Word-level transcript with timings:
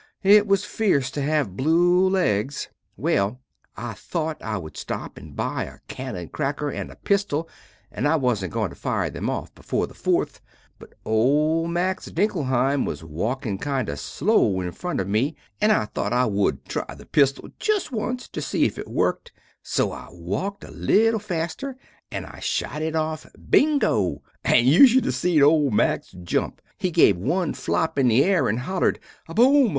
It 0.23 0.51
is 0.51 0.63
feerce 0.65 1.11
to 1.11 1.21
have 1.21 1.55
blew 1.55 2.09
legs. 2.09 2.69
Well 2.97 3.39
I 3.77 3.93
thot 3.93 4.41
I 4.41 4.57
wood 4.57 4.75
stop 4.75 5.15
and 5.15 5.35
boy 5.35 5.67
a 5.69 5.79
canon 5.87 6.29
craker 6.29 6.73
and 6.73 6.91
a 6.91 6.95
pistol 6.95 7.47
and 7.91 8.07
I 8.07 8.15
wasnt 8.15 8.49
going 8.51 8.71
to 8.71 8.75
fire 8.75 9.11
them 9.11 9.29
off 9.29 9.53
before 9.53 9.85
the 9.85 9.93
4th. 9.93 10.39
but 10.79 10.93
ole 11.05 11.67
Max 11.67 12.07
Dinkelheim 12.09 12.83
was 12.83 13.03
walking 13.03 13.59
kind 13.59 13.89
of 13.89 13.99
slow 13.99 14.59
in 14.59 14.71
front 14.71 14.99
of 14.99 15.07
me 15.07 15.35
and 15.61 15.71
I 15.71 15.85
thot 15.85 16.13
I 16.13 16.25
wood 16.25 16.65
try 16.67 16.95
the 16.97 17.05
pistol 17.05 17.49
just 17.59 17.91
once 17.91 18.27
to 18.29 18.41
see 18.41 18.65
if 18.65 18.79
it 18.79 18.87
workt, 18.87 19.29
so 19.61 19.91
I 19.91 20.07
walkt 20.11 20.67
a 20.67 20.71
little 20.71 21.19
faster 21.19 21.77
and 22.11 22.25
shot 22.43 22.81
it 22.81 22.95
off 22.95 23.27
bingo 23.51 24.23
and 24.43 24.65
you 24.65 24.87
shood 24.87 25.05
have 25.05 25.13
seen 25.13 25.43
ole 25.43 25.69
Max 25.69 26.15
jump! 26.23 26.59
He 26.79 26.89
give 26.89 27.17
one 27.19 27.53
flop 27.53 27.99
in 27.99 28.07
the 28.07 28.23
air 28.23 28.47
and 28.49 28.61
hollered, 28.61 28.97
A 29.29 29.35
bom! 29.35 29.69